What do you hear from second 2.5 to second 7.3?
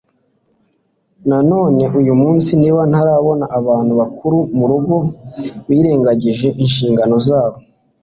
niba ntarabona abantu bakuru murugo birengagije inshingano